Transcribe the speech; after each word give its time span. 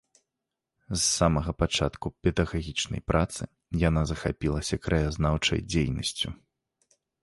З 0.93 0.97
самага 1.19 1.53
пачатку 1.65 2.07
педагагічнай 2.25 3.01
працы 3.13 3.43
яна 3.87 4.01
захапілася 4.15 4.85
краязнаўчай 4.89 5.59
дзейнасцю. 5.73 6.39